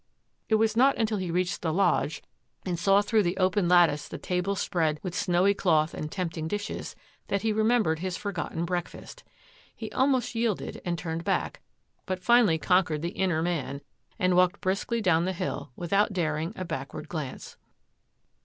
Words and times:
It 0.49 0.55
was 0.55 0.75
not 0.75 0.97
until 0.97 1.19
he 1.19 1.29
reached 1.29 1.61
the 1.61 1.71
lodge 1.71 2.23
and 2.65 2.79
saw 2.79 3.03
through 3.03 3.19
9f 3.21 3.37
99 3.37 3.37
MARY 3.37 3.37
SURPRISES 3.37 3.37
CLAVERING 3.37 3.37
803 3.37 3.37
the 3.37 3.37
open 3.37 3.69
lattice 3.69 4.07
the 4.07 4.17
table 4.17 4.55
spread 4.55 4.99
with 5.03 5.13
snowy 5.15 5.53
cloth 5.53 5.93
and 5.93 6.11
tempting 6.11 6.47
dishes 6.47 6.95
that 7.27 7.41
he 7.43 7.53
remembered 7.53 7.99
his 7.99 8.17
for 8.17 8.31
gotten 8.31 8.65
breakfast. 8.65 9.23
He 9.75 9.91
almost 9.91 10.33
yielded 10.33 10.81
and 10.83 10.97
turned 10.97 11.23
back, 11.23 11.61
but 12.07 12.23
finally 12.23 12.57
conquered 12.57 13.03
the 13.03 13.09
inner 13.09 13.43
man 13.43 13.81
and 14.17 14.35
walked 14.35 14.59
briskly 14.59 15.01
down 15.01 15.25
the 15.25 15.33
hill 15.33 15.71
without 15.75 16.13
daring 16.13 16.53
a 16.55 16.65
backward 16.65 17.07
glance. 17.07 17.55